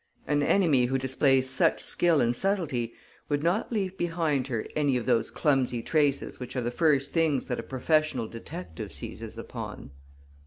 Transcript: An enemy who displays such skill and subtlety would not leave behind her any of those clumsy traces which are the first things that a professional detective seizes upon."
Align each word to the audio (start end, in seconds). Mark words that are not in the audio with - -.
An 0.25 0.41
enemy 0.41 0.85
who 0.87 0.97
displays 0.97 1.47
such 1.47 1.79
skill 1.79 2.21
and 2.21 2.35
subtlety 2.35 2.95
would 3.29 3.43
not 3.43 3.71
leave 3.71 3.99
behind 3.99 4.47
her 4.47 4.65
any 4.75 4.97
of 4.97 5.05
those 5.05 5.29
clumsy 5.29 5.83
traces 5.83 6.39
which 6.39 6.55
are 6.55 6.63
the 6.63 6.71
first 6.71 7.11
things 7.11 7.45
that 7.45 7.59
a 7.59 7.61
professional 7.61 8.27
detective 8.27 8.91
seizes 8.91 9.37
upon." 9.37 9.91